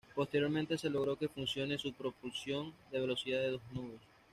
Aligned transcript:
Posteriormente 0.15 0.79
se 0.79 0.89
logró 0.89 1.15
que 1.15 1.27
funcione 1.29 1.77
su 1.77 1.93
propulsión, 1.93 2.73
de 2.91 3.01
velocidad 3.01 3.39
de 3.41 3.51
dos 3.51 3.61
nudos. 3.71 4.01